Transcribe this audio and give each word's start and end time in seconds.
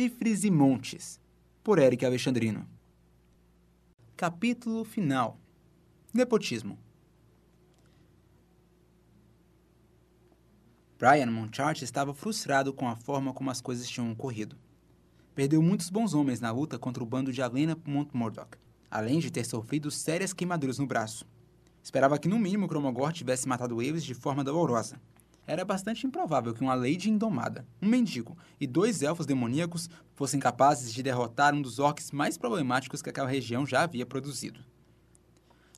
Chifres 0.00 0.44
e 0.44 0.50
Montes, 0.52 1.20
por 1.64 1.76
Eric 1.76 2.06
Alexandrino. 2.06 2.64
Capítulo 4.16 4.84
final: 4.84 5.36
Nepotismo. 6.14 6.78
Brian 10.96 11.26
Monchart 11.26 11.82
estava 11.82 12.14
frustrado 12.14 12.72
com 12.72 12.86
a 12.88 12.94
forma 12.94 13.32
como 13.32 13.50
as 13.50 13.60
coisas 13.60 13.88
tinham 13.88 14.12
ocorrido. 14.12 14.56
Perdeu 15.34 15.60
muitos 15.60 15.90
bons 15.90 16.14
homens 16.14 16.38
na 16.38 16.52
luta 16.52 16.78
contra 16.78 17.02
o 17.02 17.06
bando 17.06 17.32
de 17.32 17.42
Alena 17.42 17.76
Montmordock, 17.84 18.56
além 18.88 19.18
de 19.18 19.32
ter 19.32 19.44
sofrido 19.44 19.90
sérias 19.90 20.32
queimaduras 20.32 20.78
no 20.78 20.86
braço. 20.86 21.26
Esperava 21.82 22.20
que 22.20 22.28
no 22.28 22.38
mínimo 22.38 22.68
Cromogor 22.68 23.12
tivesse 23.12 23.48
matado 23.48 23.82
eles 23.82 24.04
de 24.04 24.14
forma 24.14 24.44
dolorosa. 24.44 25.00
Era 25.48 25.64
bastante 25.64 26.06
improvável 26.06 26.52
que 26.52 26.60
uma 26.60 26.74
Lady 26.74 27.08
Indomada, 27.08 27.66
um 27.80 27.88
mendigo 27.88 28.36
e 28.60 28.66
dois 28.66 29.00
elfos 29.00 29.24
demoníacos 29.24 29.88
fossem 30.14 30.38
capazes 30.38 30.92
de 30.92 31.02
derrotar 31.02 31.54
um 31.54 31.62
dos 31.62 31.78
orcs 31.78 32.12
mais 32.12 32.36
problemáticos 32.36 33.00
que 33.00 33.08
aquela 33.08 33.30
região 33.30 33.64
já 33.64 33.80
havia 33.80 34.04
produzido. 34.04 34.60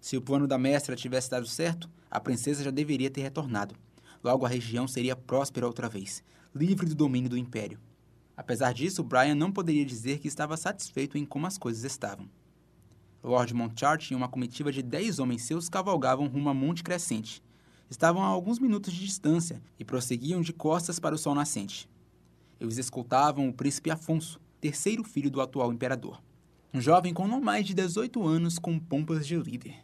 Se 0.00 0.16
o 0.16 0.20
plano 0.20 0.48
da 0.48 0.58
mestra 0.58 0.96
tivesse 0.96 1.30
dado 1.30 1.46
certo, 1.46 1.88
a 2.10 2.18
princesa 2.18 2.64
já 2.64 2.72
deveria 2.72 3.08
ter 3.08 3.20
retornado. 3.20 3.76
Logo 4.24 4.44
a 4.44 4.48
região 4.48 4.88
seria 4.88 5.14
próspera 5.14 5.68
outra 5.68 5.88
vez, 5.88 6.20
livre 6.52 6.86
do 6.86 6.96
domínio 6.96 7.30
do 7.30 7.38
Império. 7.38 7.78
Apesar 8.36 8.74
disso, 8.74 9.04
Brian 9.04 9.36
não 9.36 9.52
poderia 9.52 9.86
dizer 9.86 10.18
que 10.18 10.26
estava 10.26 10.56
satisfeito 10.56 11.16
em 11.16 11.24
como 11.24 11.46
as 11.46 11.56
coisas 11.56 11.84
estavam. 11.84 12.28
Lord 13.22 13.54
Montchart 13.54 14.10
e 14.10 14.16
uma 14.16 14.28
comitiva 14.28 14.72
de 14.72 14.82
dez 14.82 15.20
homens 15.20 15.42
seus 15.42 15.68
cavalgavam 15.68 16.26
rumo 16.26 16.48
a 16.48 16.54
Monte 16.54 16.82
Crescente. 16.82 17.40
Estavam 17.90 18.22
a 18.22 18.26
alguns 18.26 18.60
minutos 18.60 18.92
de 18.92 19.00
distância 19.04 19.60
e 19.76 19.84
prosseguiam 19.84 20.40
de 20.40 20.52
costas 20.52 21.00
para 21.00 21.12
o 21.12 21.18
sol 21.18 21.34
nascente. 21.34 21.90
Eles 22.60 22.78
escoltavam 22.78 23.48
o 23.48 23.52
príncipe 23.52 23.90
Afonso, 23.90 24.40
terceiro 24.60 25.02
filho 25.02 25.28
do 25.28 25.40
atual 25.40 25.72
imperador. 25.72 26.22
Um 26.72 26.80
jovem 26.80 27.12
com 27.12 27.26
não 27.26 27.40
mais 27.40 27.66
de 27.66 27.74
18 27.74 28.24
anos 28.24 28.60
com 28.60 28.78
pompas 28.78 29.26
de 29.26 29.36
líder. 29.36 29.74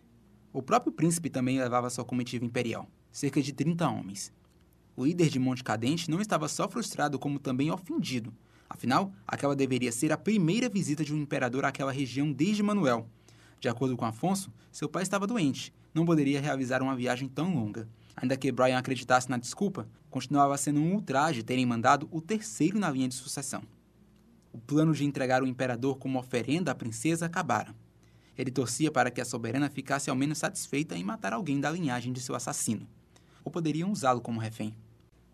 O 0.53 0.63
próprio 0.63 0.93
príncipe 0.93 1.29
também 1.29 1.59
levava 1.59 1.91
sua 1.91 2.05
comitiva 2.05 2.45
imperial, 2.45 2.89
cerca 3.11 3.43
de 3.43 3.53
30 3.53 3.89
homens. 3.89 4.33
O 4.97 5.05
líder 5.05 5.29
de 5.29 5.41
Monte 5.41 5.65
Cadente 5.65 6.09
não 6.09 6.21
estava 6.21 6.47
só 6.47 6.69
frustrado, 6.69 7.19
como 7.19 7.41
também 7.41 7.73
ofendido. 7.73 8.33
Afinal, 8.71 9.13
aquela 9.27 9.57
deveria 9.57 9.91
ser 9.91 10.13
a 10.13 10.17
primeira 10.17 10.69
visita 10.69 11.05
de 11.05 11.13
um 11.13 11.19
imperador 11.19 11.65
àquela 11.65 11.91
região 11.91 12.33
desde 12.33 12.63
Manuel, 12.63 13.09
de 13.59 13.69
acordo 13.69 13.97
com 13.97 14.05
Afonso, 14.05 14.53
seu 14.71 14.89
pai 14.89 15.03
estava 15.03 15.27
doente, 15.27 15.73
não 15.97 16.05
poderia 16.05 16.43
realizar 16.43 16.83
uma 16.83 16.95
viagem 16.95 17.27
tão 17.27 17.55
longa. 17.55 17.89
Ainda 18.15 18.37
que 18.37 18.53
Brian 18.53 18.77
acreditasse 18.77 19.31
na 19.31 19.39
desculpa, 19.39 19.89
continuava 20.11 20.57
sendo 20.59 20.79
um 20.79 20.93
ultraje 20.93 21.43
terem 21.43 21.65
mandado 21.65 22.07
o 22.13 22.21
terceiro 22.21 22.79
na 22.79 22.91
linha 22.91 23.09
de 23.09 23.15
sucessão. 23.15 23.63
O 24.53 24.59
plano 24.59 24.93
de 24.93 25.07
entregar 25.07 25.43
o 25.43 25.47
imperador 25.47 25.97
como 25.97 26.19
oferenda 26.19 26.71
à 26.71 26.75
princesa 26.75 27.25
acabara. 27.25 27.75
Ele 28.37 28.51
torcia 28.51 28.91
para 28.91 29.11
que 29.11 29.23
a 29.23 29.25
soberana 29.25 29.71
ficasse 29.71 30.11
ao 30.11 30.17
menos 30.17 30.37
satisfeita 30.37 30.95
em 30.95 31.03
matar 31.03 31.33
alguém 31.33 31.59
da 31.59 31.71
linhagem 31.71 32.13
de 32.13 32.21
seu 32.21 32.35
assassino. 32.35 32.87
Ou 33.43 33.51
poderiam 33.51 33.91
usá-lo 33.91 34.21
como 34.21 34.39
refém. 34.39 34.77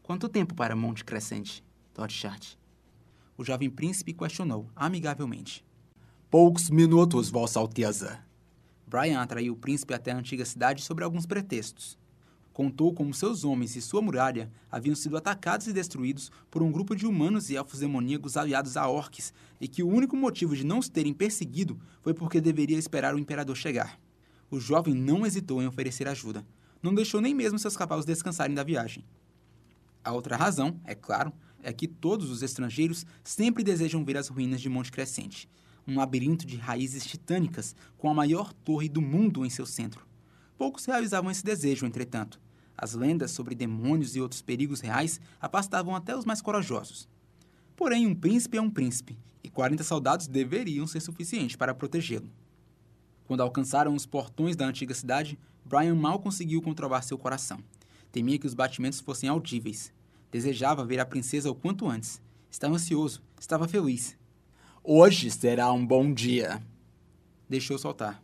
Quanto 0.01 0.29
tempo 0.29 0.55
para 0.55 0.77
Monte 0.77 1.05
Crescente, 1.05 1.65
Lord 1.99 2.15
Chart? 2.15 2.57
O 3.37 3.45
jovem 3.45 3.69
príncipe 3.69 4.13
questionou, 4.13 4.71
amigavelmente. 4.77 5.65
Poucos 6.31 6.71
minutos, 6.71 7.31
Vossa 7.31 7.59
Alteza. 7.59 8.32
Brian 8.93 9.23
atraiu 9.23 9.55
o 9.55 9.57
príncipe 9.57 9.95
até 9.95 10.13
a 10.13 10.19
antiga 10.19 10.45
cidade 10.45 10.83
sobre 10.83 11.03
alguns 11.03 11.25
pretextos. 11.25 11.99
Contou 12.53 12.93
como 12.93 13.15
seus 13.15 13.43
homens 13.43 13.75
e 13.75 13.81
sua 13.81 14.03
muralha 14.03 14.53
haviam 14.71 14.95
sido 14.95 15.17
atacados 15.17 15.67
e 15.67 15.73
destruídos 15.73 16.31
por 16.51 16.63
um 16.63 16.71
grupo 16.71 16.95
de 16.95 17.07
humanos 17.07 17.49
e 17.49 17.57
elfos 17.57 17.81
demoníacos 17.81 18.37
aliados 18.37 18.77
a 18.77 18.87
orques, 18.87 19.33
e 19.59 19.67
que 19.67 19.83
o 19.83 19.89
único 19.89 20.15
motivo 20.15 20.55
de 20.55 20.67
não 20.67 20.79
os 20.79 20.91
terem 20.91 21.15
perseguido 21.15 21.81
foi 22.03 22.13
porque 22.13 22.39
deveria 22.39 22.77
esperar 22.77 23.15
o 23.15 23.19
imperador 23.19 23.57
chegar. 23.57 23.99
O 24.51 24.61
jovem 24.61 24.93
não 24.93 25.25
hesitou 25.25 25.63
em 25.63 25.67
oferecer 25.67 26.07
ajuda. 26.07 26.45
Não 26.83 26.95
deixou 26.95 27.23
nem 27.23 27.35
mesmo 27.35 27.59
seus 27.59 27.79
cavalos 27.79 28.05
descansarem 28.05 28.55
da 28.55 28.63
viagem. 28.63 29.07
A 30.05 30.13
outra 30.13 30.37
razão, 30.37 30.79
é 30.85 30.95
claro, 30.95 31.33
é 31.63 31.73
que 31.73 31.89
todos 31.89 32.29
os 32.29 32.43
estrangeiros 32.43 33.07
sempre 33.25 33.65
desejam 33.65 34.05
ver 34.05 34.19
as 34.19 34.29
ruínas 34.29 34.61
de 34.61 34.69
Monte 34.69 34.93
Crescente, 34.93 35.49
um 35.87 35.97
labirinto 35.97 36.47
de 36.47 36.57
raízes 36.57 37.05
titânicas 37.05 37.75
com 37.99 38.09
a 38.09 38.15
maior 38.15 38.53
torre 38.53 38.89
do 38.89 39.03
mundo 39.03 39.45
em 39.45 39.51
seu 39.51 39.67
centro. 39.67 40.07
Poucos 40.57 40.85
realizavam 40.85 41.31
esse 41.31 41.45
desejo, 41.45 41.87
entretanto. 41.87 42.41
As 42.77 42.95
lendas 42.95 43.31
sobre 43.31 43.55
demônios 43.55 44.17
e 44.17 44.21
outros 44.21 44.43
perigos 44.43 44.81
reais 44.81 45.21
afastavam 45.41 45.95
até 45.95 46.17
os 46.17 46.25
mais 46.25 46.41
corajosos. 46.41 47.09
Porém, 47.77 48.07
um 48.07 48.15
príncipe 48.15 48.57
é 48.57 48.63
um 48.63 48.71
príncipe, 48.71 49.19
e 49.43 49.49
40 49.49 49.83
soldados 49.83 50.27
deveriam 50.27 50.87
ser 50.87 51.01
suficientes 51.01 51.57
para 51.57 51.75
protegê-lo. 51.75 52.31
Quando 53.25 53.41
alcançaram 53.41 53.95
os 53.95 54.07
portões 54.07 54.57
da 54.57 54.67
antiga 54.67 54.95
cidade, 54.95 55.39
Brian 55.65 55.95
mal 55.95 56.19
conseguiu 56.19 56.61
controlar 56.61 57.03
seu 57.03 57.17
coração. 57.17 57.59
Temia 58.11 58.39
que 58.39 58.47
os 58.47 58.55
batimentos 58.55 59.01
fossem 59.01 59.29
audíveis. 59.29 59.93
Desejava 60.31 60.85
ver 60.85 61.01
a 61.01 61.07
princesa 61.07 61.51
o 61.51 61.55
quanto 61.55 61.89
antes. 61.89 62.21
Estava 62.51 62.75
ansioso, 62.75 63.23
estava 63.41 63.67
feliz. 63.67 64.17
Hoje 64.85 65.31
será 65.31 65.73
um 65.73 65.87
bom 65.87 66.13
dia. 66.13 66.61
Deixou 67.49 67.79
soltar. 67.79 68.21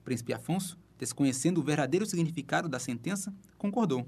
O 0.00 0.02
príncipe 0.02 0.32
Afonso, 0.34 0.76
desconhecendo 0.98 1.58
o 1.58 1.62
verdadeiro 1.62 2.04
significado 2.04 2.68
da 2.68 2.80
sentença, 2.80 3.32
concordou. 3.56 4.04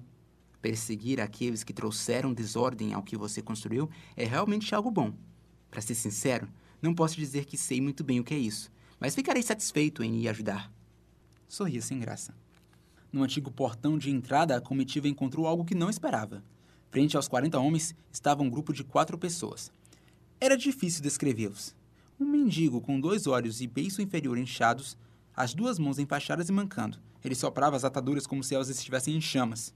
Perseguir 0.61 1.21
aqueles 1.21 1.63
que 1.63 1.73
trouxeram 1.73 2.35
desordem 2.35 2.93
ao 2.93 3.05
que 3.05 3.17
você 3.17 3.41
construiu 3.41 3.89
é 4.17 4.25
realmente 4.25 4.75
algo 4.75 4.91
bom. 4.91 5.15
Para 5.71 5.81
ser 5.81 5.95
sincero, 5.95 6.49
não 6.83 6.93
posso 6.93 7.15
dizer 7.15 7.45
que 7.45 7.57
sei 7.57 7.81
muito 7.81 8.03
bem 8.03 8.19
o 8.19 8.25
que 8.25 8.35
é 8.35 8.39
isso, 8.39 8.69
mas 8.99 9.15
ficarei 9.15 9.45
satisfeito 9.45 10.03
em 10.03 10.23
lhe 10.23 10.29
ajudar. 10.29 10.73
Sorria 11.47 11.81
sem 11.81 12.01
graça. 12.01 12.35
No 13.13 13.23
antigo 13.23 13.49
portão 13.49 13.97
de 13.97 14.11
entrada, 14.11 14.57
a 14.57 14.61
comitiva 14.61 15.07
encontrou 15.07 15.47
algo 15.47 15.65
que 15.65 15.75
não 15.75 15.89
esperava. 15.89 16.43
Frente 16.91 17.17
aos 17.17 17.29
40 17.29 17.61
homens 17.61 17.95
estava 18.11 18.43
um 18.43 18.51
grupo 18.51 18.73
de 18.73 18.83
quatro 18.83 19.17
pessoas, 19.17 19.71
era 20.39 20.57
difícil 20.57 21.03
descrevê-los. 21.03 21.75
Um 22.21 22.27
mendigo 22.27 22.81
com 22.81 23.01
dois 23.01 23.27
olhos 23.27 23.61
e 23.63 23.67
beiço 23.67 24.03
inferior 24.03 24.37
inchados, 24.37 24.97
as 25.35 25.55
duas 25.55 25.79
mãos 25.79 25.99
enfaixadas 25.99 26.49
e 26.49 26.53
mancando. 26.53 26.99
Ele 27.25 27.35
soprava 27.35 27.75
as 27.75 27.85
ataduras 27.85 28.27
como 28.27 28.45
se 28.45 28.55
elas 28.55 28.69
estivessem 28.69 29.17
em 29.17 29.21
chamas. 29.21 29.75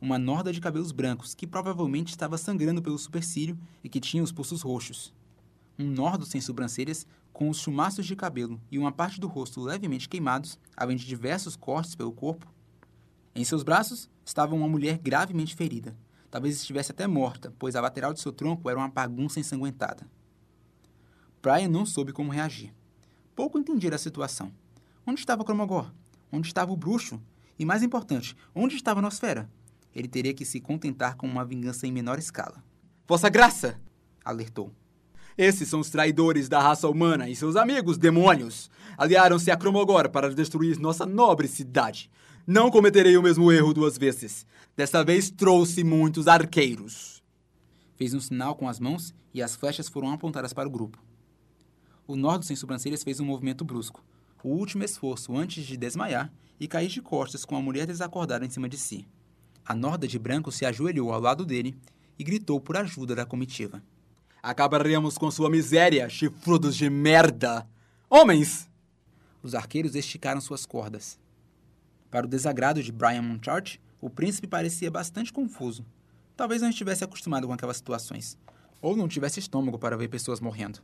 Uma 0.00 0.18
norda 0.18 0.52
de 0.52 0.60
cabelos 0.60 0.92
brancos, 0.92 1.34
que 1.34 1.46
provavelmente 1.46 2.08
estava 2.08 2.38
sangrando 2.38 2.82
pelo 2.82 2.98
supercílio 2.98 3.58
e 3.84 3.88
que 3.88 4.00
tinha 4.00 4.22
os 4.22 4.32
pulsos 4.32 4.62
roxos. 4.62 5.12
Um 5.78 5.86
nordo 5.86 6.24
sem 6.24 6.40
sobrancelhas, 6.40 7.06
com 7.32 7.48
os 7.48 7.58
chumaços 7.58 8.06
de 8.06 8.16
cabelo 8.16 8.60
e 8.70 8.78
uma 8.78 8.92
parte 8.92 9.20
do 9.20 9.28
rosto 9.28 9.60
levemente 9.60 10.08
queimados, 10.08 10.58
além 10.76 10.96
de 10.96 11.06
diversos 11.06 11.54
cortes 11.54 11.94
pelo 11.94 12.12
corpo. 12.12 12.50
Em 13.34 13.44
seus 13.44 13.62
braços 13.62 14.10
estava 14.24 14.54
uma 14.54 14.68
mulher 14.68 14.98
gravemente 14.98 15.54
ferida, 15.54 15.96
Talvez 16.32 16.56
estivesse 16.56 16.90
até 16.90 17.06
morta, 17.06 17.52
pois 17.58 17.76
a 17.76 17.80
lateral 17.82 18.14
de 18.14 18.18
seu 18.18 18.32
tronco 18.32 18.70
era 18.70 18.78
uma 18.78 18.88
bagunça 18.88 19.38
ensanguentada. 19.38 20.08
Brian 21.42 21.68
não 21.68 21.84
soube 21.84 22.10
como 22.10 22.32
reagir. 22.32 22.72
Pouco 23.36 23.58
entendia 23.58 23.94
a 23.94 23.98
situação. 23.98 24.50
Onde 25.06 25.20
estava 25.20 25.44
Cromogor? 25.44 25.92
Onde 26.32 26.46
estava 26.46 26.72
o 26.72 26.76
bruxo? 26.76 27.20
E 27.58 27.66
mais 27.66 27.82
importante, 27.82 28.34
onde 28.54 28.76
estava 28.76 29.00
a 29.00 29.02
Nosfera? 29.02 29.46
Ele 29.94 30.08
teria 30.08 30.32
que 30.32 30.46
se 30.46 30.58
contentar 30.58 31.16
com 31.16 31.26
uma 31.26 31.44
vingança 31.44 31.86
em 31.86 31.92
menor 31.92 32.18
escala. 32.18 32.64
Vossa 33.06 33.28
Graça! 33.28 33.78
alertou. 34.24 34.72
Esses 35.36 35.68
são 35.68 35.80
os 35.80 35.90
traidores 35.90 36.48
da 36.48 36.62
raça 36.62 36.88
humana 36.88 37.28
e 37.28 37.36
seus 37.36 37.56
amigos 37.56 37.98
demônios. 37.98 38.70
Aliaram-se 38.96 39.50
a 39.50 39.56
Cromogor 39.56 40.08
para 40.08 40.34
destruir 40.34 40.78
nossa 40.78 41.04
nobre 41.04 41.46
cidade. 41.46 42.10
Não 42.46 42.72
cometerei 42.72 43.16
o 43.16 43.22
mesmo 43.22 43.52
erro 43.52 43.72
duas 43.72 43.96
vezes. 43.96 44.44
Desta 44.76 45.04
vez 45.04 45.30
trouxe 45.30 45.84
muitos 45.84 46.26
arqueiros. 46.26 47.22
Fez 47.94 48.14
um 48.14 48.20
sinal 48.20 48.56
com 48.56 48.68
as 48.68 48.80
mãos 48.80 49.14
e 49.32 49.40
as 49.40 49.54
flechas 49.54 49.88
foram 49.88 50.10
apontadas 50.10 50.52
para 50.52 50.68
o 50.68 50.70
grupo. 50.70 50.98
O 52.04 52.16
Nordo 52.16 52.44
sem 52.44 52.56
sobrancelhas 52.56 53.04
fez 53.04 53.20
um 53.20 53.24
movimento 53.24 53.64
brusco, 53.64 54.04
o 54.42 54.48
último 54.48 54.82
esforço 54.82 55.36
antes 55.36 55.64
de 55.64 55.76
desmaiar 55.76 56.32
e 56.58 56.66
cair 56.66 56.88
de 56.88 57.00
costas 57.00 57.44
com 57.44 57.56
a 57.56 57.62
mulher 57.62 57.86
desacordada 57.86 58.44
em 58.44 58.50
cima 58.50 58.68
de 58.68 58.76
si. 58.76 59.06
A 59.64 59.72
Norda 59.72 60.08
de 60.08 60.18
branco 60.18 60.50
se 60.50 60.66
ajoelhou 60.66 61.12
ao 61.12 61.20
lado 61.20 61.46
dele 61.46 61.76
e 62.18 62.24
gritou 62.24 62.60
por 62.60 62.76
ajuda 62.76 63.14
da 63.14 63.24
comitiva. 63.24 63.80
Acabaremos 64.42 65.16
com 65.16 65.30
sua 65.30 65.48
miséria, 65.48 66.08
chifrudos 66.08 66.76
de 66.76 66.90
merda! 66.90 67.68
Homens! 68.10 68.68
Os 69.40 69.54
arqueiros 69.54 69.94
esticaram 69.94 70.40
suas 70.40 70.66
cordas. 70.66 71.21
Para 72.12 72.26
o 72.26 72.28
desagrado 72.28 72.82
de 72.82 72.92
Brian 72.92 73.22
Monchart, 73.22 73.80
o 73.98 74.10
príncipe 74.10 74.46
parecia 74.46 74.90
bastante 74.90 75.32
confuso. 75.32 75.82
Talvez 76.36 76.60
não 76.60 76.68
estivesse 76.68 77.02
acostumado 77.02 77.46
com 77.46 77.54
aquelas 77.54 77.78
situações, 77.78 78.36
ou 78.82 78.94
não 78.94 79.08
tivesse 79.08 79.40
estômago 79.40 79.78
para 79.78 79.96
ver 79.96 80.08
pessoas 80.08 80.38
morrendo. 80.38 80.80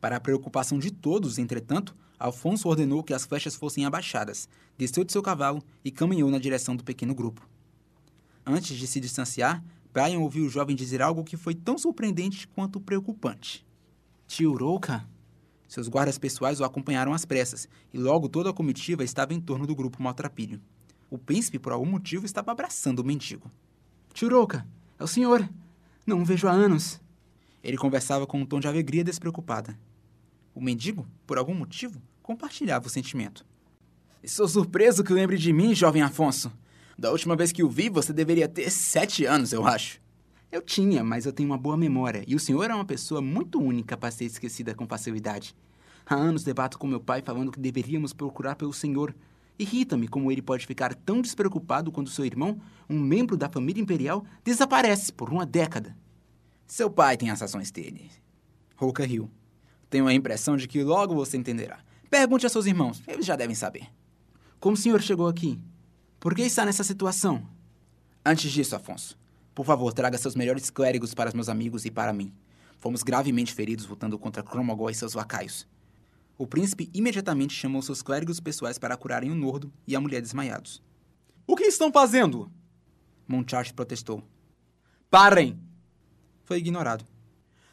Para 0.00 0.16
a 0.16 0.20
preocupação 0.20 0.76
de 0.76 0.90
todos, 0.90 1.38
entretanto, 1.38 1.94
Alfonso 2.18 2.68
ordenou 2.68 3.04
que 3.04 3.14
as 3.14 3.24
flechas 3.24 3.54
fossem 3.54 3.84
abaixadas, 3.84 4.48
desceu 4.76 5.04
de 5.04 5.12
seu 5.12 5.22
cavalo 5.22 5.62
e 5.84 5.92
caminhou 5.92 6.28
na 6.28 6.40
direção 6.40 6.74
do 6.74 6.82
pequeno 6.82 7.14
grupo. 7.14 7.48
Antes 8.44 8.76
de 8.76 8.88
se 8.88 8.98
distanciar, 8.98 9.62
Brian 9.92 10.18
ouviu 10.18 10.44
o 10.44 10.50
jovem 10.50 10.74
dizer 10.74 11.00
algo 11.00 11.22
que 11.22 11.36
foi 11.36 11.54
tão 11.54 11.78
surpreendente 11.78 12.48
quanto 12.48 12.80
preocupante. 12.80 13.64
Tio 14.26 14.56
Rouca? 14.56 15.06
Seus 15.68 15.86
guardas 15.86 16.18
pessoais 16.18 16.60
o 16.60 16.64
acompanharam 16.64 17.12
às 17.12 17.26
pressas, 17.26 17.68
e 17.92 17.98
logo 17.98 18.28
toda 18.28 18.48
a 18.48 18.54
comitiva 18.54 19.04
estava 19.04 19.34
em 19.34 19.40
torno 19.40 19.66
do 19.66 19.76
grupo 19.76 20.02
maltrapilho. 20.02 20.60
O 21.10 21.18
príncipe, 21.18 21.58
por 21.58 21.72
algum 21.72 21.86
motivo, 21.86 22.24
estava 22.24 22.50
abraçando 22.50 23.00
o 23.00 23.04
mendigo. 23.04 23.50
Tio 24.14 24.30
Rouca, 24.30 24.66
é 24.98 25.04
o 25.04 25.06
senhor. 25.06 25.48
Não 26.06 26.22
o 26.22 26.24
vejo 26.24 26.48
há 26.48 26.52
anos. 26.52 26.98
Ele 27.62 27.76
conversava 27.76 28.26
com 28.26 28.40
um 28.40 28.46
tom 28.46 28.58
de 28.58 28.66
alegria 28.66 29.04
despreocupada. 29.04 29.78
O 30.54 30.60
mendigo, 30.60 31.06
por 31.26 31.36
algum 31.36 31.54
motivo, 31.54 32.00
compartilhava 32.22 32.86
o 32.86 32.90
sentimento. 32.90 33.44
Estou 34.22 34.48
surpreso 34.48 35.04
que 35.04 35.12
lembre 35.12 35.36
de 35.36 35.52
mim, 35.52 35.74
jovem 35.74 36.02
Afonso. 36.02 36.50
Da 36.98 37.12
última 37.12 37.36
vez 37.36 37.52
que 37.52 37.62
o 37.62 37.68
vi, 37.68 37.88
você 37.88 38.12
deveria 38.12 38.48
ter 38.48 38.70
sete 38.70 39.24
anos, 39.24 39.52
eu 39.52 39.66
acho. 39.66 40.00
Eu 40.50 40.62
tinha, 40.62 41.04
mas 41.04 41.26
eu 41.26 41.32
tenho 41.32 41.50
uma 41.50 41.58
boa 41.58 41.76
memória, 41.76 42.24
e 42.26 42.34
o 42.34 42.38
senhor 42.40 42.70
é 42.70 42.74
uma 42.74 42.84
pessoa 42.84 43.20
muito 43.20 43.60
única 43.60 43.98
para 43.98 44.10
ser 44.10 44.24
esquecida 44.24 44.74
com 44.74 44.86
facilidade. 44.86 45.54
Há 46.06 46.14
anos 46.14 46.42
debato 46.42 46.78
com 46.78 46.86
meu 46.86 47.00
pai 47.00 47.20
falando 47.20 47.52
que 47.52 47.60
deveríamos 47.60 48.14
procurar 48.14 48.56
pelo 48.56 48.72
senhor. 48.72 49.14
Irrita-me 49.58 50.08
como 50.08 50.32
ele 50.32 50.40
pode 50.40 50.66
ficar 50.66 50.94
tão 50.94 51.20
despreocupado 51.20 51.92
quando 51.92 52.08
seu 52.08 52.24
irmão, 52.24 52.58
um 52.88 52.98
membro 52.98 53.36
da 53.36 53.50
família 53.50 53.82
imperial, 53.82 54.24
desaparece 54.42 55.12
por 55.12 55.28
uma 55.28 55.44
década. 55.44 55.94
Seu 56.66 56.90
pai 56.90 57.18
tem 57.18 57.30
as 57.30 57.42
ações 57.42 57.70
dele. 57.70 58.10
Rouca 58.74 59.04
riu. 59.04 59.30
Tenho 59.90 60.06
a 60.06 60.14
impressão 60.14 60.56
de 60.56 60.66
que 60.66 60.82
logo 60.82 61.14
você 61.14 61.36
entenderá. 61.36 61.80
Pergunte 62.08 62.46
a 62.46 62.48
seus 62.48 62.64
irmãos, 62.64 63.02
eles 63.06 63.26
já 63.26 63.36
devem 63.36 63.54
saber. 63.54 63.86
Como 64.58 64.74
o 64.74 64.78
senhor 64.78 65.02
chegou 65.02 65.28
aqui? 65.28 65.58
Por 66.18 66.34
que 66.34 66.40
está 66.40 66.64
nessa 66.64 66.82
situação? 66.82 67.46
Antes 68.24 68.50
disso, 68.50 68.74
Afonso, 68.74 69.18
por 69.58 69.66
favor, 69.66 69.92
traga 69.92 70.16
seus 70.16 70.36
melhores 70.36 70.70
clérigos 70.70 71.14
para 71.14 71.32
meus 71.34 71.48
amigos 71.48 71.84
e 71.84 71.90
para 71.90 72.12
mim. 72.12 72.32
Fomos 72.78 73.02
gravemente 73.02 73.52
feridos 73.52 73.88
lutando 73.88 74.16
contra 74.16 74.40
Cromogol 74.40 74.88
e 74.88 74.94
seus 74.94 75.14
lacaios. 75.14 75.66
O 76.38 76.46
príncipe 76.46 76.88
imediatamente 76.94 77.54
chamou 77.54 77.82
seus 77.82 78.00
clérigos 78.00 78.38
pessoais 78.38 78.78
para 78.78 78.96
curarem 78.96 79.32
o 79.32 79.34
Nordo 79.34 79.72
e 79.84 79.96
a 79.96 80.00
mulher 80.00 80.22
desmaiados. 80.22 80.80
O 81.44 81.56
que 81.56 81.64
estão 81.64 81.90
fazendo? 81.90 82.48
Monchart 83.26 83.74
protestou. 83.74 84.22
Parem! 85.10 85.58
Foi 86.44 86.58
ignorado. 86.58 87.04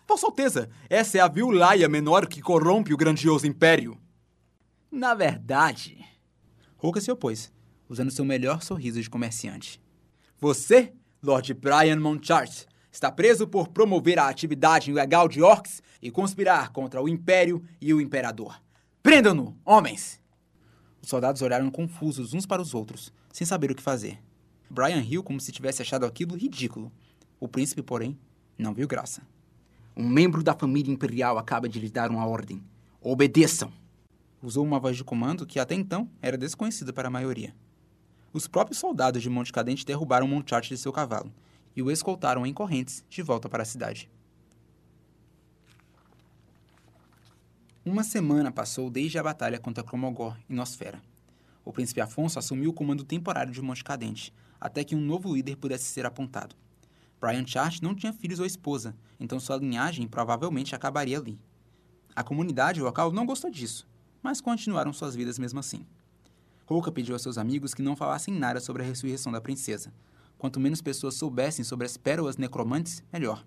Vossa 0.08 0.26
Alteza, 0.26 0.72
essa 0.90 1.20
é 1.20 1.22
a 1.22 1.28
viulaia 1.28 1.88
menor 1.88 2.26
que 2.26 2.42
corrompe 2.42 2.96
o 2.96 2.98
grandioso 2.98 3.46
império. 3.46 3.96
Na 4.92 5.14
verdade... 5.14 6.04
Rouca 6.78 7.00
se 7.00 7.12
opôs, 7.12 7.54
usando 7.88 8.10
seu 8.10 8.26
melhor 8.26 8.64
sorriso 8.64 9.00
de 9.00 9.08
comerciante. 9.08 9.80
Você, 10.40 10.92
Lord 11.26 11.56
Brian 11.56 12.00
Monchart, 12.00 12.68
está 12.92 13.12
preso 13.12 13.48
por 13.48 13.70
promover 13.70 14.20
a 14.20 14.30
atividade 14.30 14.92
ilegal 14.92 15.28
de 15.28 15.42
orcs 15.42 15.82
e 16.00 16.12
conspirar 16.12 16.72
contra 16.72 17.02
o 17.02 17.10
Império 17.10 17.64
e 17.82 17.92
o 17.92 18.00
Imperador. 18.00 18.62
Prendam-no, 19.02 19.58
homens! 19.66 20.22
Os 21.02 21.10
soldados 21.10 21.42
olharam 21.42 21.72
confusos 21.72 22.36
uns 22.36 22.46
para 22.46 22.62
os 22.62 22.76
outros, 22.76 23.12
sem 23.34 23.46
saber 23.46 23.72
o 23.72 23.76
que 23.76 23.82
fazer. 23.82 24.20
Brian 24.70 25.00
riu 25.00 25.24
como 25.24 25.42
se 25.42 25.52
tivesse 25.52 25.82
achado 25.82 26.06
aquilo 26.06 26.38
ridículo. 26.38 26.92
O 27.40 27.48
príncipe, 27.48 27.82
porém, 27.82 28.16
não 28.56 28.76
viu 28.76 28.88
graça. 28.88 29.24
Um 29.98 30.08
membro 30.08 30.44
da 30.44 30.54
família 30.54 30.94
imperial 30.94 31.40
acaba 31.40 31.68
de 31.68 31.80
lhes 31.80 31.92
dar 31.92 32.12
uma 32.12 32.28
ordem. 32.28 32.64
Obedeçam! 33.02 33.74
Usou 34.44 34.64
uma 34.64 34.80
voz 34.80 34.96
de 34.96 35.04
comando 35.04 35.48
que 35.48 35.60
até 35.60 35.74
então 35.74 36.08
era 36.22 36.38
desconhecida 36.38 36.94
para 36.94 37.08
a 37.08 37.12
maioria. 37.12 37.56
Os 38.36 38.50
próprios 38.50 38.80
soldados 38.80 39.24
de 39.24 39.30
Monte 39.30 39.54
Cadente 39.54 39.86
derrubaram 39.86 40.28
Monchart 40.28 40.68
de 40.68 40.78
seu 40.78 40.92
cavalo 40.92 41.34
e 41.74 41.82
o 41.82 41.90
escoltaram 41.90 42.46
em 42.46 42.54
correntes 42.54 43.02
de 43.10 43.22
volta 43.22 43.48
para 43.48 43.64
a 43.64 43.66
cidade. 43.66 44.10
Uma 47.86 48.04
semana 48.04 48.52
passou 48.52 48.90
desde 48.90 49.18
a 49.18 49.24
batalha 49.24 49.58
contra 49.58 49.86
Cromogor 49.86 50.38
e 50.50 50.54
Nosfera. 50.54 51.02
O 51.64 51.72
príncipe 51.72 52.02
Afonso 52.02 52.38
assumiu 52.38 52.72
o 52.72 52.74
comando 52.74 53.06
temporário 53.06 53.54
de 53.54 53.62
Monte 53.62 53.86
Cadente, 53.86 54.34
até 54.60 54.84
que 54.84 54.98
um 54.98 55.00
novo 55.00 55.34
líder 55.34 55.56
pudesse 55.56 55.86
ser 55.86 56.06
apontado. 56.06 56.58
Brian 57.22 57.48
Chart 57.48 57.82
não 57.82 57.96
tinha 57.96 58.12
filhos 58.12 58.42
ou 58.42 58.46
esposa, 58.46 58.98
então 59.18 59.40
sua 59.40 59.56
linhagem 59.56 60.10
provavelmente 60.10 60.76
acabaria 60.76 61.18
ali. 61.18 61.40
A 62.14 62.22
comunidade 62.22 62.82
local 62.82 63.14
não 63.14 63.26
gostou 63.26 63.50
disso, 63.50 63.88
mas 64.22 64.42
continuaram 64.42 64.92
suas 64.92 65.16
vidas 65.16 65.40
mesmo 65.40 65.62
assim. 65.62 65.86
Rouca 66.66 66.92
pediu 66.92 67.16
a 67.16 67.20
seus 67.20 67.38
amigos 67.38 67.74
que 67.74 67.82
não 67.82 67.96
falassem 67.96 68.34
nada 68.34 68.60
sobre 68.60 68.82
a 68.82 68.86
ressurreição 68.86 69.32
da 69.32 69.40
princesa, 69.40 69.94
Quanto 70.38 70.60
menos 70.60 70.82
pessoas 70.82 71.16
soubessem 71.16 71.64
sobre 71.64 71.86
as 71.86 71.98
pérolas 71.98 72.38
necromantes, 72.38 73.02
melhor. 73.12 73.46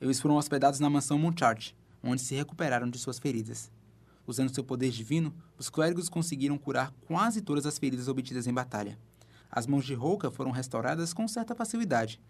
Eles 0.00 0.20
foram 0.20 0.36
hospedados 0.36 0.78
na 0.78 0.88
mansão 0.88 1.18
Monchart, 1.18 1.74
onde 2.02 2.22
se 2.22 2.34
recuperaram 2.34 2.88
de 2.88 2.98
suas 2.98 3.18
feridas. 3.18 3.70
Usando 4.26 4.54
seu 4.54 4.62
poder 4.62 4.90
divino, 4.90 5.34
os 5.58 5.68
clérigos 5.68 6.08
conseguiram 6.08 6.58
curar 6.58 6.92
quase 7.06 7.40
todas 7.40 7.66
as 7.66 7.78
feridas 7.78 8.08
obtidas 8.08 8.46
em 8.46 8.52
batalha. 8.52 8.98
As 9.50 9.66
mãos 9.66 9.84
de 9.84 9.94
Rouca 9.94 10.30
foram 10.30 10.50
restauradas 10.50 11.12
com 11.12 11.26
certa 11.26 11.54
facilidade. 11.54 12.20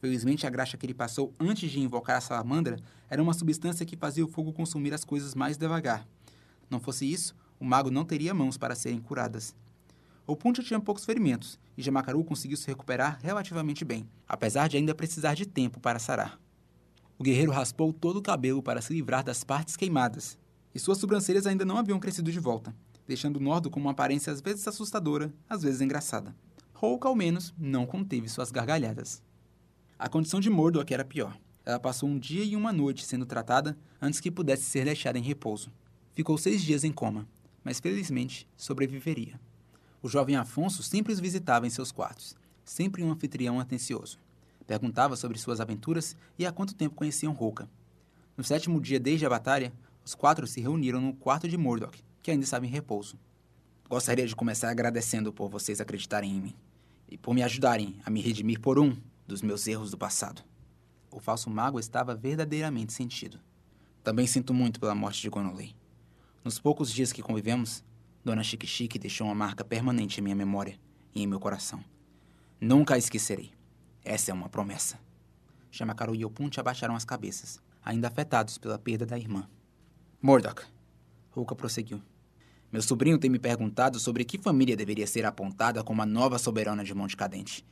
Felizmente, 0.00 0.46
a 0.46 0.50
graxa 0.50 0.76
que 0.76 0.86
ele 0.86 0.94
passou 0.94 1.34
antes 1.40 1.70
de 1.70 1.80
invocar 1.80 2.16
a 2.16 2.20
salamandra 2.20 2.78
era 3.10 3.22
uma 3.22 3.34
substância 3.34 3.84
que 3.84 3.96
fazia 3.96 4.24
o 4.24 4.28
fogo 4.28 4.52
consumir 4.52 4.94
as 4.94 5.04
coisas 5.04 5.34
mais 5.34 5.56
devagar. 5.56 6.06
Não 6.70 6.78
fosse 6.78 7.10
isso, 7.10 7.34
o 7.60 7.64
mago 7.64 7.90
não 7.90 8.04
teria 8.04 8.34
mãos 8.34 8.56
para 8.56 8.74
serem 8.74 9.00
curadas. 9.00 9.54
O 10.26 10.36
Puncha 10.36 10.62
tinha 10.62 10.78
poucos 10.78 11.04
ferimentos 11.04 11.58
e 11.76 11.82
Jamacaru 11.82 12.22
conseguiu 12.22 12.56
se 12.56 12.66
recuperar 12.66 13.18
relativamente 13.22 13.84
bem, 13.84 14.08
apesar 14.28 14.68
de 14.68 14.76
ainda 14.76 14.94
precisar 14.94 15.34
de 15.34 15.46
tempo 15.46 15.80
para 15.80 15.98
sarar. 15.98 16.38
O 17.18 17.22
guerreiro 17.24 17.50
raspou 17.50 17.92
todo 17.92 18.18
o 18.18 18.22
cabelo 18.22 18.62
para 18.62 18.80
se 18.80 18.92
livrar 18.92 19.24
das 19.24 19.42
partes 19.42 19.76
queimadas, 19.76 20.38
e 20.74 20.78
suas 20.78 20.98
sobrancelhas 20.98 21.46
ainda 21.46 21.64
não 21.64 21.78
haviam 21.78 21.98
crescido 21.98 22.30
de 22.30 22.38
volta, 22.38 22.74
deixando 23.06 23.40
Nordo 23.40 23.70
com 23.70 23.80
uma 23.80 23.92
aparência 23.92 24.32
às 24.32 24.40
vezes 24.40 24.68
assustadora, 24.68 25.32
às 25.48 25.62
vezes 25.62 25.80
engraçada. 25.80 26.34
Hulk, 26.74 27.06
ao 27.06 27.16
menos, 27.16 27.52
não 27.58 27.86
conteve 27.86 28.28
suas 28.28 28.52
gargalhadas. 28.52 29.20
A 29.98 30.08
condição 30.08 30.38
de 30.38 30.48
Mordok 30.48 30.94
era 30.94 31.04
pior. 31.04 31.36
Ela 31.66 31.80
passou 31.80 32.08
um 32.08 32.18
dia 32.18 32.44
e 32.44 32.54
uma 32.54 32.72
noite 32.72 33.04
sendo 33.04 33.26
tratada 33.26 33.76
antes 34.00 34.20
que 34.20 34.30
pudesse 34.30 34.62
ser 34.62 34.84
deixada 34.84 35.18
em 35.18 35.22
repouso. 35.22 35.72
Ficou 36.14 36.38
seis 36.38 36.62
dias 36.62 36.84
em 36.84 36.92
coma, 36.92 37.26
mas 37.68 37.80
felizmente 37.80 38.48
sobreviveria. 38.56 39.38
O 40.02 40.08
jovem 40.08 40.36
Afonso 40.36 40.82
sempre 40.82 41.12
os 41.12 41.20
visitava 41.20 41.66
em 41.66 41.70
seus 41.70 41.92
quartos, 41.92 42.34
sempre 42.64 43.02
um 43.02 43.12
anfitrião 43.12 43.60
atencioso. 43.60 44.18
Perguntava 44.66 45.16
sobre 45.16 45.36
suas 45.36 45.60
aventuras 45.60 46.16
e 46.38 46.46
há 46.46 46.50
quanto 46.50 46.74
tempo 46.74 46.94
conheciam 46.94 47.34
Rouca. 47.34 47.68
No 48.38 48.42
sétimo 48.42 48.80
dia 48.80 48.98
desde 48.98 49.26
a 49.26 49.28
batalha, 49.28 49.70
os 50.02 50.14
quatro 50.14 50.46
se 50.46 50.62
reuniram 50.62 50.98
no 50.98 51.12
quarto 51.12 51.46
de 51.46 51.58
Murdoch, 51.58 52.02
que 52.22 52.30
ainda 52.30 52.42
estava 52.42 52.64
em 52.64 52.70
repouso. 52.70 53.18
Gostaria 53.86 54.26
de 54.26 54.34
começar 54.34 54.70
agradecendo 54.70 55.30
por 55.30 55.50
vocês 55.50 55.78
acreditarem 55.78 56.30
em 56.30 56.40
mim 56.40 56.54
e 57.06 57.18
por 57.18 57.34
me 57.34 57.42
ajudarem 57.42 58.00
a 58.02 58.08
me 58.08 58.22
redimir 58.22 58.60
por 58.60 58.78
um 58.78 58.96
dos 59.26 59.42
meus 59.42 59.66
erros 59.66 59.90
do 59.90 59.98
passado. 59.98 60.42
O 61.10 61.20
falso 61.20 61.50
mago 61.50 61.78
estava 61.78 62.14
verdadeiramente 62.14 62.94
sentido. 62.94 63.38
Também 64.02 64.26
sinto 64.26 64.54
muito 64.54 64.80
pela 64.80 64.94
morte 64.94 65.20
de 65.20 65.28
Gonolei. 65.28 65.76
Nos 66.48 66.58
poucos 66.58 66.90
dias 66.90 67.12
que 67.12 67.20
convivemos, 67.20 67.84
Dona 68.24 68.42
Chique 68.42 68.66
Chique 68.66 68.98
deixou 68.98 69.26
uma 69.26 69.34
marca 69.34 69.62
permanente 69.62 70.18
em 70.18 70.22
minha 70.22 70.34
memória 70.34 70.80
e 71.14 71.22
em 71.22 71.26
meu 71.26 71.38
coração. 71.38 71.84
Nunca 72.58 72.94
a 72.94 72.96
esquecerei. 72.96 73.52
Essa 74.02 74.30
é 74.30 74.34
uma 74.34 74.48
promessa. 74.48 74.98
Chamakaru 75.70 76.14
e 76.14 76.24
Opunte 76.24 76.58
abaixaram 76.58 76.96
as 76.96 77.04
cabeças, 77.04 77.60
ainda 77.84 78.08
afetados 78.08 78.56
pela 78.56 78.78
perda 78.78 79.04
da 79.04 79.18
irmã. 79.18 79.46
Mordok, 80.22 80.62
Ruka 81.32 81.54
prosseguiu. 81.54 82.00
Meu 82.72 82.80
sobrinho 82.80 83.18
tem 83.18 83.28
me 83.28 83.38
perguntado 83.38 84.00
sobre 84.00 84.24
que 84.24 84.38
família 84.38 84.74
deveria 84.74 85.06
ser 85.06 85.26
apontada 85.26 85.84
como 85.84 86.00
a 86.00 86.06
nova 86.06 86.38
soberana 86.38 86.82
de 86.82 86.94
Monte 86.94 87.14
Cadente. 87.14 87.62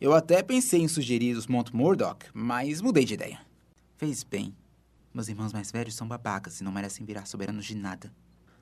Eu 0.00 0.14
até 0.14 0.44
pensei 0.44 0.80
em 0.80 0.86
sugerir 0.86 1.36
os 1.36 1.48
Mont 1.48 1.74
Murdoch, 1.74 2.24
mas 2.32 2.80
mudei 2.80 3.04
de 3.04 3.14
ideia. 3.14 3.40
Fez 3.96 4.22
bem. 4.22 4.54
Meus 5.14 5.28
irmãos 5.28 5.52
mais 5.52 5.70
velhos 5.70 5.94
são 5.94 6.08
babacas 6.08 6.60
e 6.60 6.64
não 6.64 6.72
merecem 6.72 7.04
virar 7.04 7.26
soberanos 7.26 7.66
de 7.66 7.74
nada. 7.74 8.12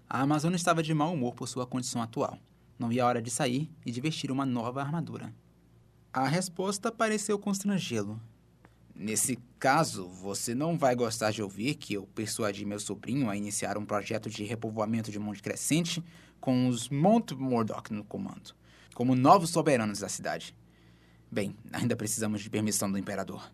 A 0.09 0.21
Amazônia 0.23 0.57
estava 0.57 0.83
de 0.83 0.92
mau 0.92 1.14
humor 1.14 1.35
por 1.35 1.49
sua 1.49 1.66
condição 1.66 2.02
atual. 2.02 2.38
Não 2.76 2.88
via 2.88 3.04
a 3.04 3.07
hora 3.07 3.23
de 3.23 3.30
sair 3.30 3.71
e 3.87 3.92
de 3.92 4.00
vestir 4.00 4.33
uma 4.33 4.45
nova 4.45 4.80
armadura. 4.80 5.33
A 6.12 6.26
resposta 6.26 6.90
pareceu 6.90 7.38
constrangê-lo. 7.38 8.21
Nesse 8.92 9.38
caso, 9.59 10.09
você 10.09 10.54
não 10.54 10.76
vai 10.76 10.97
gostar 10.97 11.30
de 11.30 11.40
ouvir 11.40 11.76
que 11.76 11.95
eu 11.95 12.07
persuadi 12.09 12.64
meu 12.64 12.80
sobrinho 12.80 13.30
a 13.30 13.37
iniciar 13.37 13.78
um 13.78 13.87
projeto 13.87 14.28
de 14.28 14.42
repovoamento 14.45 15.11
de 15.11 15.19
Monte 15.19 15.40
Crescente 15.40 16.04
com 16.40 16.69
os 16.69 16.88
Mont 16.88 17.33
Murdoch 17.35 17.92
no 17.92 18.04
comando, 18.04 18.54
como 18.95 19.14
novos 19.14 19.50
soberanos 19.50 20.00
da 20.00 20.09
cidade. 20.09 20.54
Bem, 21.30 21.57
ainda 21.73 21.95
precisamos 21.95 22.42
de 22.42 22.50
permissão 22.50 22.90
do 22.90 22.99
imperador. 22.99 23.50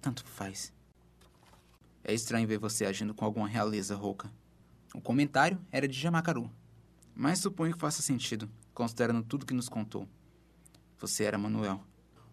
Tanto 0.00 0.24
faz. 0.24 0.73
É 2.04 2.12
estranho 2.12 2.46
ver 2.46 2.58
você 2.58 2.84
agindo 2.84 3.14
com 3.14 3.24
alguma 3.24 3.48
realeza 3.48 3.96
rouca. 3.96 4.30
O 4.94 5.00
comentário 5.00 5.58
era 5.72 5.88
de 5.88 5.98
Jamacaru, 5.98 6.50
mas 7.14 7.38
suponho 7.38 7.72
que 7.72 7.80
faça 7.80 8.02
sentido, 8.02 8.48
considerando 8.74 9.22
tudo 9.22 9.46
que 9.46 9.54
nos 9.54 9.70
contou. 9.70 10.06
Você 10.98 11.24
era 11.24 11.38
Manuel. 11.38 11.82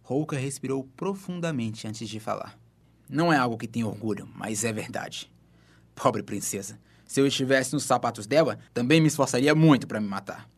Rouca 0.04 0.38
respirou 0.38 0.84
profundamente 0.98 1.88
antes 1.88 2.10
de 2.10 2.20
falar. 2.20 2.60
Não 3.10 3.32
é 3.32 3.38
algo 3.38 3.58
que 3.58 3.68
tenho 3.68 3.88
orgulho, 3.88 4.28
mas 4.36 4.66
é 4.66 4.74
verdade. 4.74 5.32
Pobre 5.96 6.22
princesa. 6.22 6.78
Se 7.06 7.22
eu 7.22 7.28
estivesse 7.28 7.74
nos 7.74 7.84
sapatos 7.84 8.28
dela, 8.28 8.60
também 8.74 9.00
me 9.00 9.08
esforçaria 9.08 9.56
muito 9.56 9.88
para 9.88 10.01
me 10.01 10.08
matar. 10.08 10.50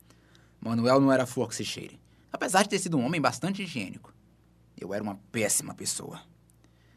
Manuel 0.60 1.00
não 1.00 1.12
era 1.12 1.25
flor 1.25 1.50
que 1.50 1.55
se 1.55 1.65
cheire, 1.65 2.00
apesar 2.32 2.63
de 2.63 2.70
ter 2.70 2.79
sido 2.79 2.98
um 2.98 3.05
homem 3.05 3.22
bastante 3.22 3.62
higiênico. 3.62 4.13
Eu 4.79 4.93
era 4.93 5.03
uma 5.03 5.20
péssima 5.32 5.74
pessoa. 5.74 6.22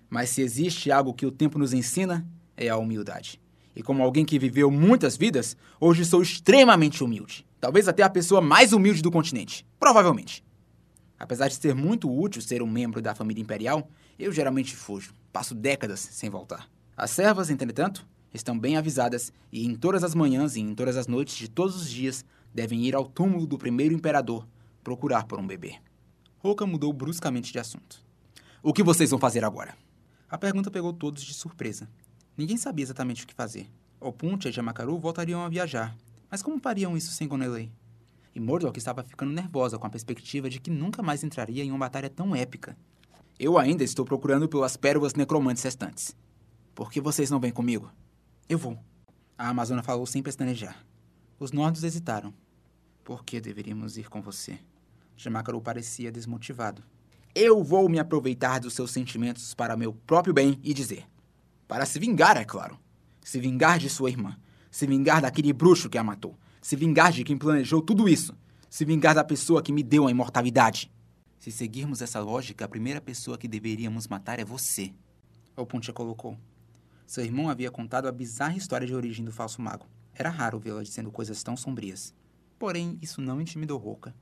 Mas 0.09 0.31
se 0.31 0.43
existe 0.43 0.91
algo 0.91 1.15
que 1.15 1.27
o 1.27 1.31
tempo 1.31 1.59
nos 1.59 1.73
ensina, 1.73 2.27
é 2.57 2.69
a 2.69 2.77
humildade. 2.77 3.41
E 3.75 3.83
como 3.83 4.03
alguém 4.03 4.25
que 4.25 4.39
viveu 4.39 4.71
muitas 4.71 5.17
vidas, 5.17 5.57
hoje 5.79 6.05
sou 6.05 6.23
extremamente 6.23 7.05
humilde. 7.05 7.47
Talvez 7.61 7.89
até 7.89 8.03
a 8.03 8.11
pessoa 8.11 8.41
mais 8.41 8.73
humilde 8.73 9.03
do 9.03 9.11
continente. 9.11 9.67
Provavelmente. 9.79 10.45
Apesar 11.19 11.49
de 11.49 11.55
ser 11.55 11.75
muito 11.75 12.11
útil 12.11 12.41
ser 12.41 12.63
um 12.63 12.67
membro 12.67 13.03
da 13.03 13.15
família 13.15 13.43
imperial, 13.43 13.91
eu 14.19 14.33
geralmente 14.33 14.75
fujo. 14.75 15.15
Passo 15.33 15.55
décadas 15.55 16.01
sem 16.01 16.31
voltar. 16.31 16.69
As 16.97 17.11
servas, 17.11 17.51
entretanto, 17.51 18.07
estão 18.33 18.59
bem 18.59 18.77
avisadas 18.77 19.33
e 19.53 19.67
em 19.67 19.75
todas 19.75 20.05
as 20.05 20.15
manhãs 20.15 20.57
e 20.57 20.61
em 20.61 20.75
todas 20.75 20.97
as 20.97 21.07
noites 21.07 21.37
de 21.37 21.49
todos 21.49 21.77
os 21.77 21.91
dias 21.91 22.25
devem 22.55 22.85
ir 22.85 22.95
ao 22.95 23.05
túmulo 23.05 23.47
do 23.47 23.59
primeiro 23.59 23.95
imperador 23.95 24.47
procurar 24.83 25.25
por 25.25 25.39
um 25.39 25.47
bebê. 25.47 25.77
Roca 26.39 26.65
mudou 26.65 26.93
bruscamente 26.93 27.53
de 27.53 27.59
assunto. 27.59 28.03
O 28.63 28.73
que 28.73 28.83
vocês 28.83 29.11
vão 29.11 29.19
fazer 29.19 29.45
agora? 29.45 29.75
A 30.29 30.37
pergunta 30.37 30.71
pegou 30.71 30.93
todos 30.93 31.23
de 31.23 31.33
surpresa. 31.33 31.89
Ninguém 32.37 32.57
sabia 32.57 32.83
exatamente 32.83 33.23
o 33.23 33.27
que 33.27 33.35
fazer. 33.35 33.71
Opuntia 34.01 34.49
e 34.49 34.53
Jamakaru 34.53 34.99
voltariam 34.99 35.43
a 35.43 35.49
viajar, 35.49 35.97
mas 36.29 36.43
como 36.43 36.61
fariam 36.61 36.97
isso 36.97 37.13
sem 37.13 37.29
Gonelei? 37.29 37.71
E 38.35 38.41
Mordok 38.41 38.77
estava 38.77 39.05
ficando 39.05 39.33
nervosa 39.33 39.79
com 39.79 39.87
a 39.87 39.91
perspectiva 39.91 40.51
de 40.51 40.61
que 40.61 40.71
nunca 40.71 41.03
mais 41.03 41.23
entraria 41.23 41.65
em 41.65 41.71
uma 41.71 41.79
batalha 41.79 42.11
tão 42.11 42.35
épica. 42.35 42.77
Eu 43.39 43.57
ainda 43.57 43.85
estou 43.85 44.05
procurando 44.05 44.49
pelas 44.49 44.77
pérolas 44.77 45.15
necromantes 45.15 45.63
restantes. 45.63 46.17
Por 46.75 46.91
que 46.91 47.01
vocês 47.01 47.31
não 47.31 47.41
vêm 47.41 47.53
comigo? 47.53 47.91
Eu 48.49 48.59
vou. 48.59 48.77
A 49.39 49.49
Amazona 49.49 49.83
falou 49.83 50.07
sem 50.07 50.23
pestanejar. 50.23 50.85
Os 51.39 51.53
nordos 51.53 51.85
hesitaram. 51.85 52.35
Por 53.05 53.25
que 53.25 53.41
deveríamos 53.41 53.97
ir 53.97 54.09
com 54.09 54.21
você? 54.21 54.59
Jamakaru 55.17 55.61
parecia 55.61 56.11
desmotivado. 56.11 56.83
Eu 57.39 57.63
vou 57.63 57.87
me 57.87 57.99
aproveitar 57.99 58.61
dos 58.61 58.73
seus 58.73 58.91
sentimentos 58.91 59.53
para 59.53 59.77
meu 59.77 59.93
próprio 59.93 60.33
bem 60.33 60.59
e 60.65 60.73
dizer: 60.73 61.07
para 61.69 61.85
se 61.85 61.99
vingar, 61.99 62.39
é 62.39 62.47
claro. 62.47 62.79
Se 63.23 63.39
vingar 63.39 63.79
de 63.79 63.91
sua 63.91 64.09
irmã. 64.09 64.39
Se 64.71 64.87
vingar 64.87 65.21
daquele 65.21 65.53
bruxo 65.53 65.91
que 65.91 65.99
a 65.99 66.03
matou. 66.03 66.35
Se 66.63 66.75
vingar 66.77 67.13
de 67.13 67.23
quem 67.25 67.37
planejou 67.37 67.83
tudo 67.83 68.09
isso. 68.09 68.35
Se 68.71 68.87
vingar 68.87 69.15
da 69.15 69.23
pessoa 69.23 69.63
que 69.63 69.71
me 69.71 69.83
deu 69.83 70.07
a 70.07 70.11
imortalidade. 70.11 70.91
Se 71.39 71.53
seguirmos 71.53 72.01
essa 72.01 72.21
lógica, 72.21 72.65
a 72.65 72.69
primeira 72.69 73.03
pessoa 73.03 73.37
que 73.37 73.47
deveríamos 73.47 74.09
matar 74.09 74.39
é 74.39 74.45
você. 74.45 74.95
O 75.55 75.67
Pontia 75.67 75.93
colocou. 75.93 76.39
Seu 77.07 77.23
irmão 77.23 77.51
havia 77.51 77.71
contado 77.71 78.09
a 78.09 78.13
bizarra 78.13 78.57
história 78.57 78.87
de 78.87 78.95
origem 78.95 79.27
do 79.27 79.31
falso 79.31 79.61
mago. 79.61 79.85
Era 80.15 80.31
raro 80.31 80.59
vê-la 80.59 80.83
dizendo 80.83 81.11
coisas 81.11 81.43
tão 81.43 81.55
sombrias. 81.55 82.15
Porém, 82.59 82.99
isso 83.03 83.21
não 83.21 83.43
intimidou 83.43 83.79
Roca. 83.79 84.15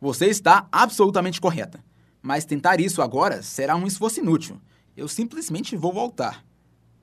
Você 0.00 0.26
está 0.26 0.66
absolutamente 0.72 1.40
correta. 1.40 1.88
Mas 2.22 2.44
tentar 2.44 2.80
isso 2.80 3.00
agora 3.02 3.42
será 3.42 3.76
um 3.76 3.86
esforço 3.86 4.20
inútil. 4.20 4.60
Eu 4.96 5.08
simplesmente 5.08 5.76
vou 5.76 5.92
voltar. 5.92 6.44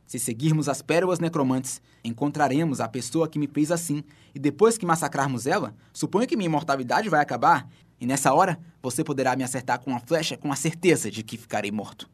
Se 0.06 0.18
seguirmos 0.20 0.70
as 0.70 0.82
pérolas 0.82 1.20
necromantes, 1.20 1.82
encontraremos 2.04 2.80
a 2.80 2.88
pessoa 2.88 3.28
que 3.28 3.38
me 3.38 3.48
fez 3.48 3.72
assim, 3.72 4.04
e 4.34 4.40
depois 4.40 4.78
que 4.78 4.86
massacrarmos 4.86 5.46
ela, 5.46 5.76
suponho 5.92 6.28
que 6.28 6.38
minha 6.38 6.46
imortalidade 6.46 7.10
vai 7.10 7.20
acabar, 7.20 7.70
e 8.00 8.06
nessa 8.06 8.34
hora 8.34 8.60
você 8.82 9.04
poderá 9.04 9.36
me 9.36 9.44
acertar 9.44 9.80
com 9.80 9.92
uma 9.92 10.00
flecha 10.00 10.38
com 10.38 10.52
a 10.52 10.56
certeza 10.56 11.12
de 11.12 11.24
que 11.24 11.38
ficarei 11.38 11.72
morto. 11.72 12.10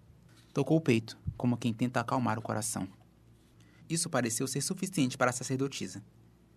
Tocou 0.54 0.78
o 0.78 0.82
peito, 0.82 1.20
como 1.38 1.58
quem 1.58 1.74
tenta 1.74 2.00
acalmar 2.00 2.40
o 2.40 2.42
coração. 2.42 2.88
Isso 3.90 4.10
pareceu 4.10 4.48
ser 4.48 4.62
suficiente 4.62 5.18
para 5.18 5.30
a 5.30 5.34
sacerdotisa. 5.34 6.04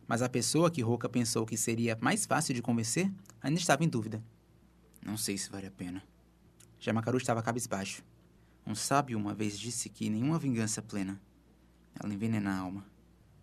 Mas 0.06 0.22
a 0.22 0.28
pessoa 0.28 0.70
que 0.70 0.80
Roca 0.80 1.08
pensou 1.08 1.44
que 1.44 1.56
seria 1.56 1.98
mais 2.00 2.24
fácil 2.24 2.54
de 2.54 2.62
convencer 2.62 3.12
ainda 3.42 3.58
estava 3.58 3.84
em 3.84 3.88
dúvida. 3.88 4.22
Não 5.04 5.16
sei 5.16 5.36
se 5.36 5.50
vale 5.50 5.66
a 5.66 5.70
pena. 5.70 6.02
Jamakaru 6.78 7.18
estava 7.18 7.42
cabisbaixo. 7.42 8.02
Um 8.66 8.74
sábio 8.74 9.18
uma 9.18 9.34
vez 9.34 9.58
disse 9.58 9.88
que 9.88 10.10
nenhuma 10.10 10.38
vingança 10.38 10.82
plena. 10.82 11.20
Ela 11.98 12.12
envenena 12.12 12.50
a 12.50 12.58
alma. 12.58 12.84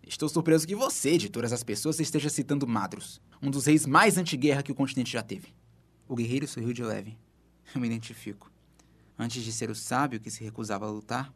Estou 0.06 0.28
surpreso 0.28 0.66
que 0.66 0.76
você, 0.76 1.16
de 1.16 1.28
todas 1.30 1.52
as 1.52 1.62
pessoas, 1.62 1.98
esteja 1.98 2.28
citando 2.28 2.66
Madros, 2.66 3.20
um 3.40 3.50
dos 3.50 3.66
reis 3.66 3.86
mais 3.86 4.18
anti-guerra 4.18 4.62
que 4.62 4.70
o 4.70 4.74
continente 4.74 5.12
já 5.12 5.22
teve. 5.22 5.54
O 6.06 6.14
guerreiro 6.14 6.46
sorriu 6.46 6.72
de 6.72 6.84
leve. 6.84 7.16
Eu 7.74 7.80
me 7.80 7.86
identifico. 7.86 8.52
Antes 9.18 9.42
de 9.42 9.52
ser 9.52 9.70
o 9.70 9.74
sábio 9.74 10.20
que 10.20 10.30
se 10.30 10.44
recusava 10.44 10.86
a 10.86 10.90
lutar, 10.90 11.32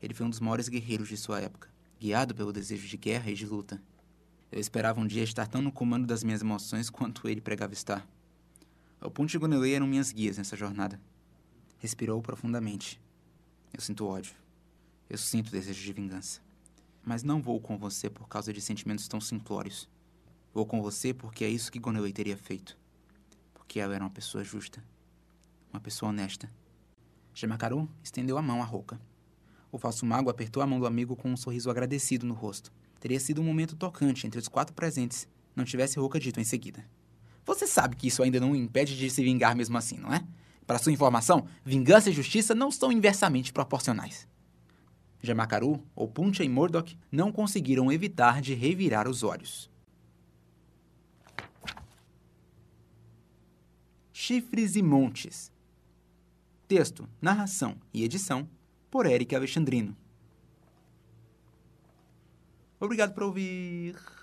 ele 0.00 0.14
foi 0.14 0.24
um 0.24 0.30
dos 0.30 0.40
maiores 0.40 0.68
guerreiros 0.68 1.08
de 1.08 1.16
sua 1.16 1.40
época, 1.40 1.68
guiado 2.00 2.34
pelo 2.34 2.52
desejo 2.52 2.88
de 2.88 2.96
guerra 2.96 3.30
e 3.30 3.34
de 3.34 3.44
luta. 3.44 3.82
Eu 4.50 4.60
esperava 4.60 5.00
um 5.00 5.06
dia 5.06 5.22
estar 5.22 5.46
tão 5.46 5.60
no 5.60 5.72
comando 5.72 6.06
das 6.06 6.22
minhas 6.24 6.40
emoções 6.40 6.88
quanto 6.88 7.28
ele 7.28 7.40
pregava 7.40 7.72
estar. 7.72 8.06
O 9.02 9.10
Ponte 9.10 9.36
Gunelei 9.36 9.74
eram 9.74 9.86
minhas 9.86 10.12
guias 10.12 10.38
nessa 10.38 10.56
jornada. 10.56 11.00
Respirou 11.78 12.22
profundamente. 12.22 13.00
Eu 13.72 13.80
sinto 13.80 14.06
ódio. 14.06 14.34
Eu 15.08 15.18
sinto 15.18 15.50
desejo 15.50 15.82
de 15.82 15.92
vingança. 15.92 16.40
Mas 17.04 17.22
não 17.22 17.40
vou 17.40 17.60
com 17.60 17.78
você 17.78 18.08
por 18.08 18.28
causa 18.28 18.52
de 18.52 18.60
sentimentos 18.60 19.06
tão 19.06 19.20
simplórios. 19.20 19.88
Vou 20.52 20.64
com 20.64 20.80
você 20.80 21.12
porque 21.12 21.44
é 21.44 21.48
isso 21.48 21.70
que 21.70 21.78
Gonelei 21.78 22.12
teria 22.12 22.36
feito. 22.36 22.76
Porque 23.52 23.78
ela 23.78 23.94
era 23.94 24.02
uma 24.02 24.10
pessoa 24.10 24.42
justa. 24.42 24.82
Uma 25.72 25.80
pessoa 25.80 26.10
honesta. 26.10 26.50
Jamakaru 27.34 27.88
estendeu 28.02 28.38
a 28.38 28.42
mão 28.42 28.62
à 28.62 28.64
Roca. 28.64 28.98
O 29.70 29.78
falso 29.78 30.06
mago 30.06 30.30
apertou 30.30 30.62
a 30.62 30.66
mão 30.66 30.80
do 30.80 30.86
amigo 30.86 31.14
com 31.14 31.30
um 31.30 31.36
sorriso 31.36 31.70
agradecido 31.70 32.24
no 32.24 32.32
rosto. 32.32 32.72
Teria 32.98 33.20
sido 33.20 33.42
um 33.42 33.44
momento 33.44 33.76
tocante 33.76 34.26
entre 34.26 34.40
os 34.40 34.48
quatro 34.48 34.74
presentes, 34.74 35.28
não 35.54 35.64
tivesse 35.64 35.98
Roca 35.98 36.18
dito 36.18 36.40
em 36.40 36.44
seguida. 36.44 36.88
Você 37.44 37.66
sabe 37.66 37.94
que 37.94 38.08
isso 38.08 38.22
ainda 38.22 38.40
não 38.40 38.52
o 38.52 38.56
impede 38.56 38.96
de 38.96 39.10
se 39.10 39.22
vingar 39.22 39.54
mesmo 39.54 39.76
assim, 39.76 39.98
não 39.98 40.14
é? 40.14 40.26
Para 40.66 40.78
sua 40.78 40.92
informação, 40.92 41.46
vingança 41.64 42.10
e 42.10 42.12
justiça 42.12 42.54
não 42.54 42.70
são 42.70 42.90
inversamente 42.90 43.52
proporcionais. 43.52 44.26
Jamakaru, 45.22 45.82
Opuntia 45.94 46.44
e 46.44 46.48
Mordok 46.48 46.96
não 47.10 47.30
conseguiram 47.30 47.90
evitar 47.92 48.40
de 48.40 48.54
revirar 48.54 49.08
os 49.08 49.22
olhos. 49.22 49.70
Chifres 54.12 54.74
e 54.74 54.82
Montes. 54.82 55.52
Texto, 56.66 57.08
narração 57.20 57.76
e 57.94 58.02
edição 58.02 58.48
por 58.90 59.06
Eric 59.06 59.36
Alexandrino. 59.36 59.96
Obrigado 62.80 63.14
por 63.14 63.22
ouvir. 63.22 64.15